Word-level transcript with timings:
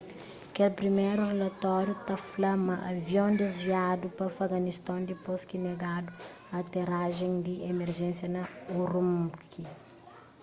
kel 0.55 0.71
priméru 0.81 1.21
rilatóriu 1.31 1.95
ta 2.07 2.15
fla 2.29 2.53
ma 2.67 2.75
avion 2.93 3.31
desviadu 3.41 4.05
pa 4.17 4.23
afeganiston 4.31 4.99
dipôs 5.09 5.41
ki 5.49 5.57
negadu 5.67 6.09
aterajen 6.59 7.33
di 7.45 7.53
emerjensia 7.71 8.27
na 8.35 8.43
ürümqi 8.81 9.61